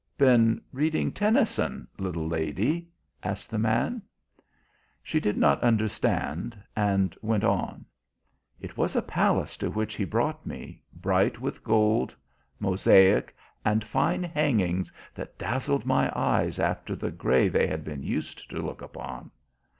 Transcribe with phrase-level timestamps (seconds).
[0.17, 2.87] "Been reading Tennyson, little lady?"
[3.21, 4.01] asked the man.
[5.03, 7.85] She did not understand, and went on:
[8.59, 12.15] "It was a palace to which he brought me, bright with gold,
[12.59, 18.49] mosaic and fine hangings that dazzled my eyes after the grey they had been used
[18.49, 19.29] to look upon.